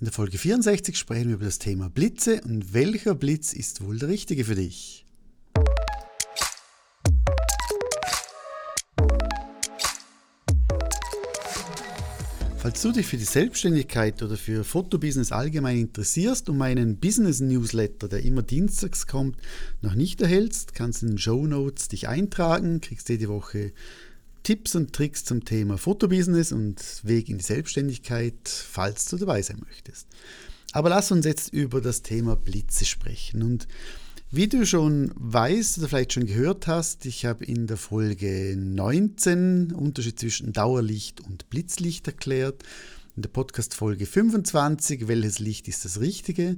[0.00, 3.98] In der Folge 64 sprechen wir über das Thema Blitze und welcher Blitz ist wohl
[3.98, 5.04] der richtige für dich?
[12.58, 18.06] Falls du dich für die Selbstständigkeit oder für Fotobusiness allgemein interessierst und meinen Business Newsletter,
[18.06, 19.36] der immer dienstags kommt,
[19.82, 23.72] noch nicht erhältst, kannst du in den Show Notes dich eintragen, kriegst jede Woche
[24.48, 29.60] Tipps und Tricks zum Thema Fotobusiness und Weg in die Selbstständigkeit, falls du dabei sein
[29.62, 30.06] möchtest.
[30.72, 33.42] Aber lass uns jetzt über das Thema Blitze sprechen.
[33.42, 33.68] Und
[34.30, 39.72] wie du schon weißt oder vielleicht schon gehört hast, ich habe in der Folge 19
[39.72, 42.62] Unterschied zwischen Dauerlicht und Blitzlicht erklärt.
[43.16, 46.56] In der Podcast Folge 25, welches Licht ist das richtige?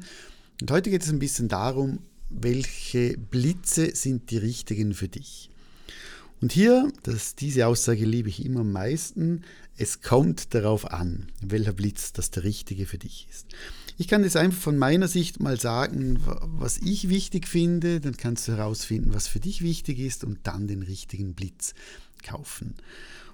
[0.60, 1.98] Und heute geht es ein bisschen darum,
[2.28, 5.49] welche Blitze sind die richtigen für dich.
[6.40, 9.42] Und hier, das, diese Aussage liebe ich immer am meisten,
[9.76, 13.46] es kommt darauf an, welcher Blitz das der richtige für dich ist.
[13.98, 18.48] Ich kann jetzt einfach von meiner Sicht mal sagen, was ich wichtig finde, dann kannst
[18.48, 21.74] du herausfinden, was für dich wichtig ist und dann den richtigen Blitz
[22.22, 22.74] kaufen.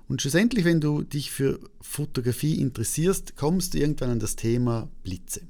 [0.09, 5.43] Und schlussendlich, wenn du dich für Fotografie interessierst, kommst du irgendwann an das Thema Blitze.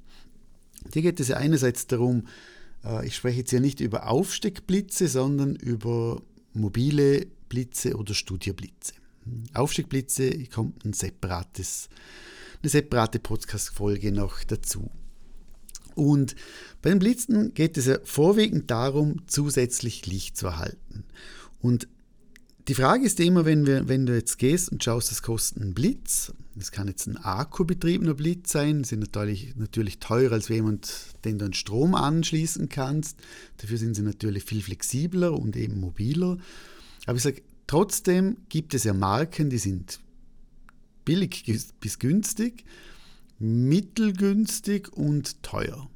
[0.92, 2.27] Hier geht es ja einerseits darum,
[2.84, 6.22] äh, ich spreche jetzt ja nicht über Aufsteckblitze, sondern über
[6.53, 8.94] mobile Blitze oder Studioblitze.
[9.55, 11.88] Aufstiegblitze kommt ein separates,
[12.62, 14.91] eine separate Podcast-Folge noch dazu.
[15.94, 16.36] Und
[16.83, 21.05] bei den Blitzen geht es ja vorwiegend darum, zusätzlich Licht zu erhalten.
[21.61, 21.88] Und
[22.69, 25.72] die Frage ist immer, wenn, wir, wenn du jetzt gehst und schaust, das kostet ein
[25.72, 26.33] Blitz.
[26.55, 31.44] Das kann jetzt ein akkubetriebener Blitz sein, sind natürlich, natürlich teurer als jemand, den du
[31.44, 33.19] an Strom anschließen kannst.
[33.58, 36.38] Dafür sind sie natürlich viel flexibler und eben mobiler.
[37.07, 40.01] Aber ich sage, trotzdem gibt es ja Marken, die sind
[41.05, 41.45] billig
[41.81, 42.65] bis günstig,
[43.39, 45.89] mittelgünstig und teuer.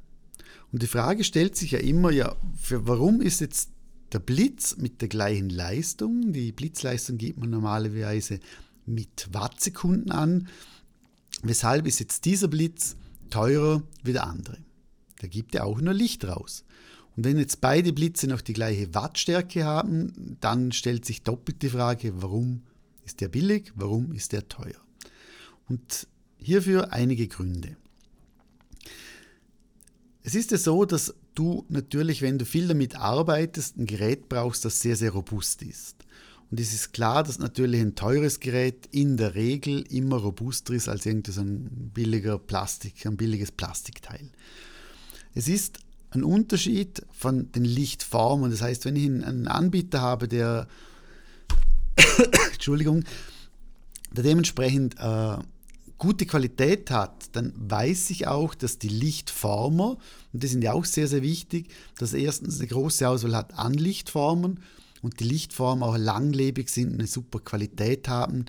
[0.71, 3.71] Und die Frage stellt sich ja immer, ja, für, warum ist jetzt
[4.13, 8.39] der Blitz mit der gleichen Leistung, die Blitzleistung gibt man normalerweise
[8.85, 10.47] mit Wattsekunden an,
[11.43, 12.95] weshalb ist jetzt dieser Blitz
[13.29, 14.57] teurer wie der andere?
[15.19, 16.63] Da gibt er auch nur Licht raus.
[17.15, 21.69] Und wenn jetzt beide Blitze noch die gleiche Wattstärke haben, dann stellt sich doppelt die
[21.69, 22.63] Frage, warum
[23.05, 24.79] ist der billig, warum ist der teuer?
[25.67, 26.07] Und
[26.37, 27.75] hierfür einige Gründe.
[30.23, 34.63] Es ist ja so, dass du natürlich, wenn du viel damit arbeitest, ein Gerät brauchst,
[34.65, 36.05] das sehr, sehr robust ist.
[36.51, 40.89] Und es ist klar, dass natürlich ein teures Gerät in der Regel immer robuster ist
[40.89, 44.29] als irgendein billiger Plastik, ein billiges Plastikteil.
[45.33, 45.79] Es ist
[46.11, 48.51] ein Unterschied von den Lichtformen.
[48.51, 50.67] Das heißt, wenn ich einen Anbieter habe, der,
[52.53, 53.03] Entschuldigung,
[54.11, 55.37] der dementsprechend äh,
[55.97, 59.97] gute Qualität hat, dann weiß ich auch, dass die Lichtformer,
[60.33, 63.73] und die sind ja auch sehr, sehr wichtig, dass erstens eine große Auswahl hat an
[63.73, 64.59] Lichtformen
[65.01, 68.45] und die Lichtformen auch langlebig sind eine super Qualität haben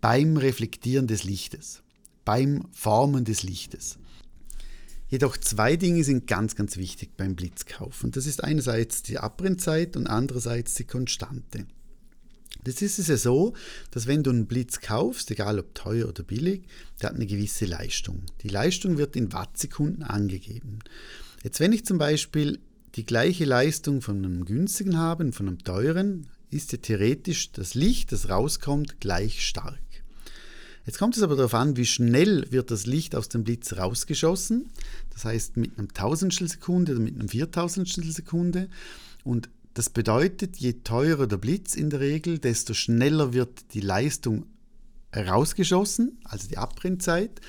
[0.00, 1.82] beim Reflektieren des Lichtes,
[2.24, 3.98] beim Formen des Lichtes.
[5.12, 8.02] Jedoch zwei Dinge sind ganz, ganz wichtig beim Blitzkauf.
[8.02, 11.66] Und das ist einerseits die Abbrennzeit und andererseits die Konstante.
[12.64, 13.52] Das ist es ja so,
[13.90, 16.62] dass wenn du einen Blitz kaufst, egal ob teuer oder billig,
[17.02, 18.22] der hat eine gewisse Leistung.
[18.42, 20.78] Die Leistung wird in Wattsekunden angegeben.
[21.44, 22.58] Jetzt wenn ich zum Beispiel
[22.94, 28.12] die gleiche Leistung von einem günstigen habe von einem teuren, ist ja theoretisch das Licht,
[28.12, 29.78] das rauskommt, gleich stark.
[30.84, 34.70] Jetzt kommt es aber darauf an, wie schnell wird das Licht aus dem Blitz rausgeschossen.
[35.10, 38.68] Das heißt mit einem Tausendstel Sekunde oder mit einem Viertausendstel Sekunde.
[39.22, 44.46] Und das bedeutet, je teurer der Blitz in der Regel, desto schneller wird die Leistung
[45.14, 47.40] rausgeschossen, also die Abbrennzeit.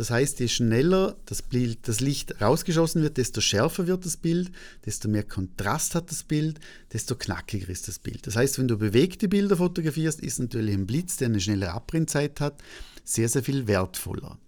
[0.00, 4.50] Das heißt, je schneller das, Bild, das Licht rausgeschossen wird, desto schärfer wird das Bild,
[4.86, 6.58] desto mehr Kontrast hat das Bild,
[6.90, 8.26] desto knackiger ist das Bild.
[8.26, 12.40] Das heißt, wenn du bewegte Bilder fotografierst, ist natürlich ein Blitz, der eine schnelle Abbrennzeit
[12.40, 12.62] hat,
[13.04, 14.38] sehr, sehr viel wertvoller.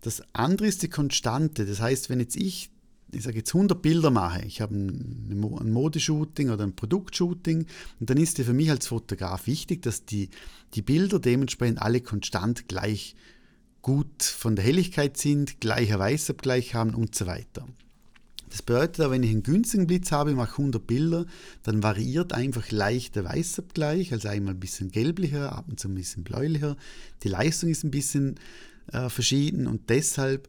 [0.00, 1.66] Das andere ist die Konstante.
[1.66, 2.68] Das heißt, wenn jetzt ich,
[3.12, 7.66] ich sage jetzt 100 Bilder mache, ich habe ein Modeshooting oder ein Produktshooting,
[8.00, 10.30] und dann ist es für mich als Fotograf wichtig, dass die,
[10.74, 13.14] die Bilder dementsprechend alle konstant gleich
[13.84, 17.66] gut von der Helligkeit sind, gleicher Weißabgleich haben und so weiter.
[18.48, 21.26] Das bedeutet aber, wenn ich einen günstigen Blitz habe, mache 100 Bilder,
[21.64, 25.94] dann variiert einfach leicht der Weißabgleich, also einmal ein bisschen gelblicher, ab und zu ein
[25.94, 26.78] bisschen bläulicher.
[27.24, 28.36] Die Leistung ist ein bisschen
[28.90, 30.48] äh, verschieden und deshalb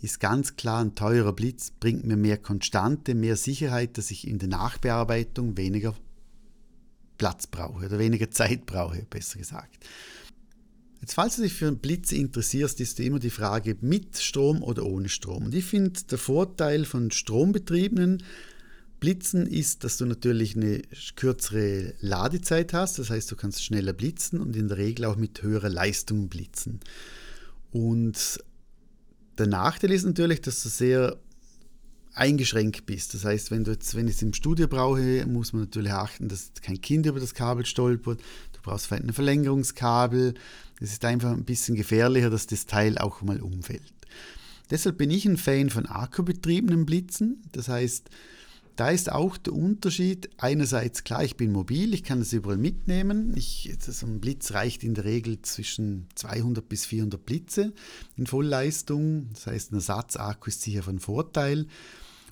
[0.00, 4.38] ist ganz klar, ein teurer Blitz bringt mir mehr Konstante, mehr Sicherheit, dass ich in
[4.38, 5.96] der Nachbearbeitung weniger
[7.18, 9.84] Platz brauche oder weniger Zeit brauche, besser gesagt.
[11.00, 15.08] Jetzt, falls du dich für Blitze interessierst, ist immer die Frage mit Strom oder ohne
[15.08, 15.46] Strom.
[15.46, 18.22] Und ich finde, der Vorteil von strombetriebenen
[19.00, 20.82] Blitzen ist, dass du natürlich eine
[21.16, 22.98] kürzere Ladezeit hast.
[22.98, 26.80] Das heißt, du kannst schneller blitzen und in der Regel auch mit höherer Leistung blitzen.
[27.70, 28.38] Und
[29.38, 31.18] der Nachteil ist natürlich, dass du sehr
[32.12, 33.14] eingeschränkt bist.
[33.14, 36.28] Das heißt, wenn, du jetzt, wenn ich es im Studio brauche, muss man natürlich achten,
[36.28, 38.20] dass kein Kind über das Kabel stolpert.
[38.62, 40.34] Du brauchst vielleicht ein Verlängerungskabel.
[40.80, 43.92] Es ist einfach ein bisschen gefährlicher, dass das Teil auch mal umfällt.
[44.70, 47.42] Deshalb bin ich ein Fan von akkubetriebenen Blitzen.
[47.52, 48.08] Das heißt,
[48.76, 50.30] da ist auch der Unterschied.
[50.38, 53.36] Einerseits klar, ich bin mobil, ich kann es überall mitnehmen.
[53.36, 57.72] Ich, so ein Blitz reicht in der Regel zwischen 200 bis 400 Blitze
[58.16, 59.28] in Vollleistung.
[59.34, 61.66] Das heißt, ein Ersatzakku ist sicher von Vorteil.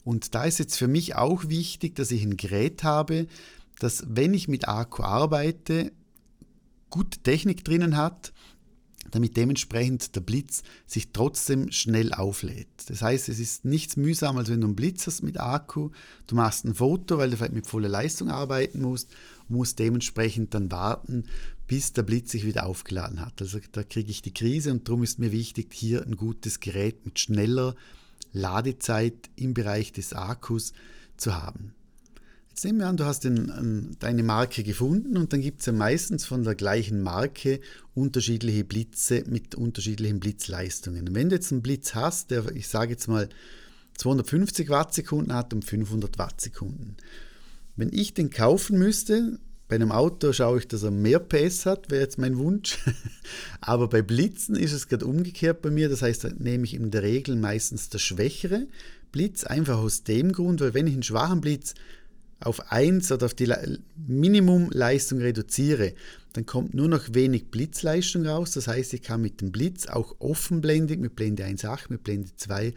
[0.05, 3.27] Und da ist jetzt für mich auch wichtig, dass ich ein Gerät habe,
[3.79, 5.93] das, wenn ich mit Akku arbeite,
[6.91, 8.33] gute Technik drinnen hat,
[9.11, 12.69] damit dementsprechend der Blitz sich trotzdem schnell auflädt.
[12.87, 15.91] Das heißt, es ist nichts mühsam, als wenn du einen Blitz hast mit Akku,
[16.27, 19.11] du machst ein Foto, weil du vielleicht mit voller Leistung arbeiten musst,
[19.49, 21.25] musst dementsprechend dann warten,
[21.67, 23.41] bis der Blitz sich wieder aufgeladen hat.
[23.41, 27.05] Also da kriege ich die Krise und darum ist mir wichtig, hier ein gutes Gerät
[27.05, 27.75] mit schneller
[28.33, 30.73] Ladezeit im Bereich des Akkus
[31.17, 31.75] zu haben.
[32.65, 36.25] Nehmen wir an, du hast den, deine Marke gefunden und dann gibt es ja meistens
[36.25, 37.61] von der gleichen Marke
[37.95, 41.15] unterschiedliche Blitze mit unterschiedlichen Blitzleistungen.
[41.15, 43.29] wenn du jetzt einen Blitz hast, der, ich sage jetzt mal,
[43.99, 46.97] 250 Wattsekunden hat und 500 Wattsekunden.
[47.77, 49.39] Wenn ich den kaufen müsste,
[49.69, 52.79] bei einem Auto schaue ich, dass er mehr PS hat, wäre jetzt mein Wunsch.
[53.61, 55.89] Aber bei Blitzen ist es gerade umgekehrt bei mir.
[55.89, 58.67] Das heißt, da nehme ich in der Regel meistens der schwächere
[59.13, 61.75] Blitz, einfach aus dem Grund, weil wenn ich einen schwachen Blitz
[62.41, 63.53] auf 1 oder auf die
[64.07, 65.95] Minimumleistung reduziere,
[66.33, 68.53] dann kommt nur noch wenig Blitzleistung raus.
[68.53, 72.75] Das heißt, ich kann mit dem Blitz auch offenblendig mit Blende 1.8, mit Blende 2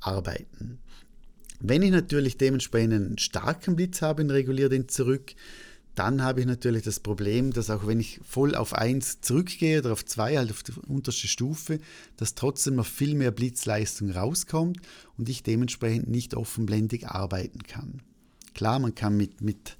[0.00, 0.78] arbeiten.
[1.60, 5.34] Wenn ich natürlich dementsprechend einen starken Blitz habe und reguliere den zurück,
[5.94, 9.92] dann habe ich natürlich das Problem, dass auch wenn ich voll auf 1 zurückgehe oder
[9.92, 11.80] auf 2, halt auf die unterste Stufe,
[12.16, 14.78] dass trotzdem noch viel mehr Blitzleistung rauskommt
[15.16, 18.02] und ich dementsprechend nicht offenblendig arbeiten kann.
[18.58, 19.76] Klar, man kann mit, mit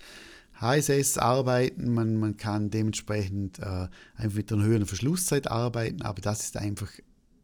[0.61, 6.45] HSS arbeiten, man, man kann dementsprechend äh, einfach mit einer höheren Verschlusszeit arbeiten, aber das
[6.45, 6.89] ist einfach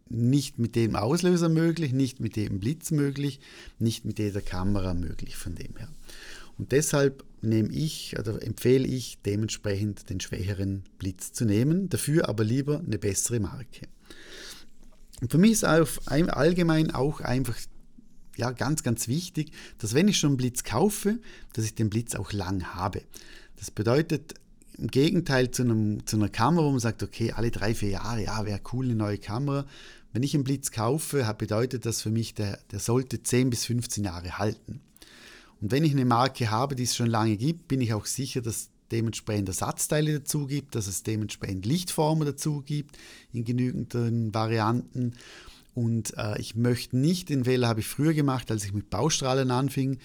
[0.09, 3.41] nicht mit dem Auslöser möglich, nicht mit dem Blitz möglich,
[3.81, 5.89] nicht mit jeder Kamera möglich von dem her.
[6.57, 12.45] Und deshalb nehme ich oder empfehle ich dementsprechend den schwächeren Blitz zu nehmen, dafür aber
[12.45, 13.89] lieber eine bessere Marke.
[15.21, 17.57] Und für mich ist allgemein auch einfach
[18.37, 21.19] ja, ganz, ganz wichtig, dass wenn ich schon einen Blitz kaufe,
[21.53, 23.03] dass ich den Blitz auch lang habe.
[23.57, 24.35] Das bedeutet
[24.77, 28.25] im Gegenteil zu, einem, zu einer Kamera, wo man sagt, okay, alle drei, vier Jahre,
[28.25, 29.67] ja, wäre cool, eine neue Kamera.
[30.13, 34.05] Wenn ich einen Blitz kaufe, bedeutet das für mich, der, der sollte 10 bis 15
[34.05, 34.81] Jahre halten.
[35.61, 38.43] Und wenn ich eine Marke habe, die es schon lange gibt, bin ich auch sicher,
[38.43, 42.99] dass dementsprechend Ersatzteile dazu gibt, dass es dementsprechend Lichtformen dazu gibt
[43.33, 45.15] in genügenden Varianten
[45.75, 49.51] und äh, ich möchte nicht, den Fehler habe ich früher gemacht, als ich mit Baustrahlen
[49.51, 49.99] anfing,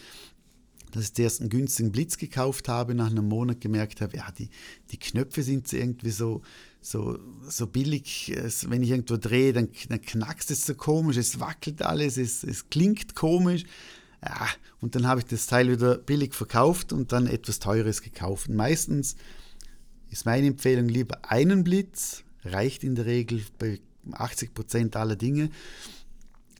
[0.92, 4.50] dass ich zuerst einen günstigen Blitz gekauft habe, nach einem Monat gemerkt habe, ja, die,
[4.92, 6.42] die Knöpfe sind irgendwie so,
[6.82, 8.36] so, so billig,
[8.68, 12.70] wenn ich irgendwo drehe, dann, dann knackst es so komisch, es wackelt alles, es, es
[12.70, 13.64] klingt komisch.
[14.24, 14.48] Ja,
[14.82, 18.50] und dann habe ich das Teil wieder billig verkauft und dann etwas Teures gekauft.
[18.50, 19.16] Und meistens
[20.10, 23.80] ist meine Empfehlung lieber einen Blitz, reicht in der Regel bei
[24.12, 25.50] 80 Prozent aller Dinge.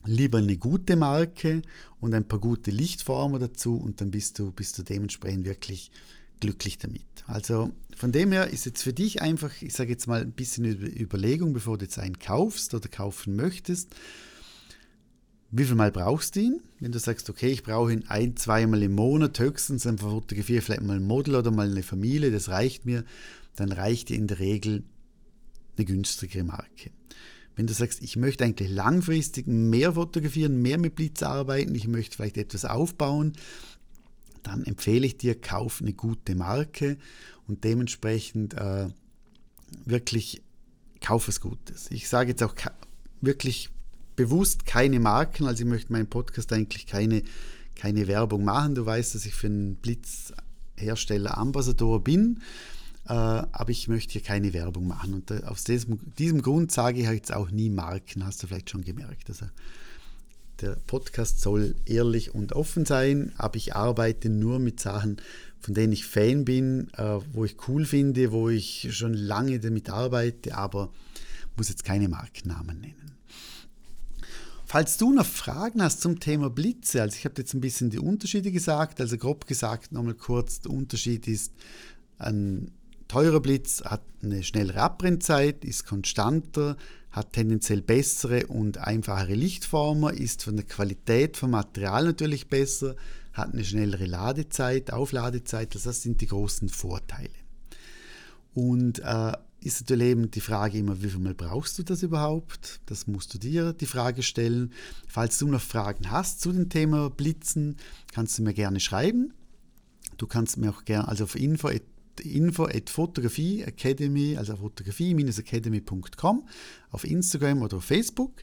[0.04, 1.62] Lieber eine gute Marke
[2.00, 5.90] und ein paar gute Lichtformen dazu und dann bist du, bist du dementsprechend wirklich
[6.40, 7.02] glücklich damit.
[7.26, 10.64] Also von dem her ist jetzt für dich einfach, ich sage jetzt mal ein bisschen
[10.64, 13.94] Überlegung, bevor du jetzt einen kaufst oder kaufen möchtest.
[15.52, 16.60] Wie viel Mal brauchst du ihn?
[16.78, 20.82] Wenn du sagst, okay, ich brauche ihn ein, zweimal im Monat höchstens, dann fotografiere vielleicht
[20.82, 23.04] mal ein Model oder mal eine Familie, das reicht mir,
[23.56, 24.84] dann reicht dir in der Regel
[25.80, 26.90] eine günstigere Marke.
[27.56, 32.16] Wenn du sagst, ich möchte eigentlich langfristig mehr fotografieren, mehr mit Blitz arbeiten, ich möchte
[32.16, 33.32] vielleicht etwas aufbauen,
[34.42, 36.96] dann empfehle ich dir, kauf eine gute Marke
[37.46, 38.88] und dementsprechend äh,
[39.84, 40.42] wirklich
[41.00, 41.90] kauf was Gutes.
[41.90, 42.54] Ich sage jetzt auch
[43.20, 43.70] wirklich
[44.16, 47.22] bewusst keine Marken, also ich möchte meinen Podcast eigentlich keine,
[47.74, 48.74] keine Werbung machen.
[48.74, 52.40] Du weißt, dass ich für einen Blitzhersteller Ambassador bin.
[53.10, 55.14] Äh, aber ich möchte hier keine Werbung machen.
[55.14, 58.70] Und äh, aus diesem, diesem Grund sage ich jetzt auch nie Marken, hast du vielleicht
[58.70, 59.28] schon gemerkt.
[59.28, 59.46] Also
[60.60, 65.16] der Podcast soll ehrlich und offen sein, aber ich arbeite nur mit Sachen,
[65.58, 69.90] von denen ich Fan bin, äh, wo ich cool finde, wo ich schon lange damit
[69.90, 70.92] arbeite, aber
[71.56, 73.16] muss jetzt keine Markennamen nennen.
[74.66, 77.98] Falls du noch Fragen hast zum Thema Blitze, also ich habe jetzt ein bisschen die
[77.98, 81.52] Unterschiede gesagt, also grob gesagt nochmal kurz, der Unterschied ist,
[82.18, 82.70] ein
[83.10, 86.76] teurer Blitz hat eine schnellere Abbrennzeit, ist konstanter,
[87.10, 92.94] hat tendenziell bessere und einfachere Lichtformer, ist von der Qualität vom Material natürlich besser,
[93.32, 97.30] hat eine schnellere Ladezeit, Aufladezeit, also das sind die großen Vorteile.
[98.54, 102.80] Und äh, ist natürlich eben die Frage immer, wie viel Mal brauchst du das überhaupt?
[102.86, 104.72] Das musst du dir die Frage stellen.
[105.08, 107.76] Falls du noch Fragen hast zu dem Thema Blitzen,
[108.12, 109.34] kannst du mir gerne schreiben.
[110.16, 111.68] Du kannst mir auch gerne, also auf info
[112.20, 116.46] info at Fotografie Academy, also fotografie-academy.com
[116.90, 118.42] auf Instagram oder auf Facebook.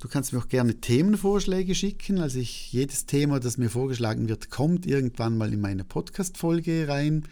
[0.00, 2.18] Du kannst mir auch gerne Themenvorschläge schicken.
[2.18, 7.24] Also ich, jedes Thema, das mir vorgeschlagen wird, kommt irgendwann mal in meine Podcast-Folge rein.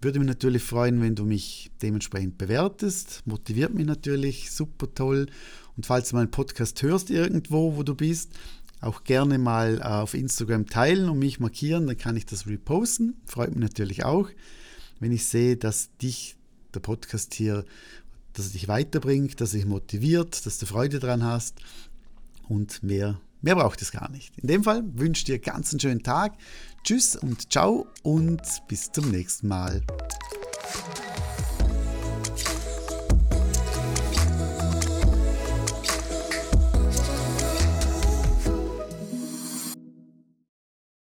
[0.00, 3.22] Würde mich natürlich freuen, wenn du mich dementsprechend bewertest.
[3.26, 5.26] Motiviert mich natürlich, super toll.
[5.76, 8.32] Und falls du mal einen Podcast hörst irgendwo, wo du bist,
[8.80, 13.20] auch gerne mal äh, auf Instagram teilen und mich markieren, dann kann ich das reposten.
[13.26, 14.28] Freut mich natürlich auch,
[15.00, 16.36] wenn ich sehe, dass dich
[16.74, 17.64] der Podcast hier,
[18.32, 21.56] dass er dich weiterbringt, dass er dich motiviert, dass du Freude daran hast
[22.48, 24.36] und mehr, mehr braucht es gar nicht.
[24.38, 26.34] In dem Fall wünsche ich dir ganz einen schönen Tag.
[26.84, 29.82] Tschüss und ciao und bis zum nächsten Mal.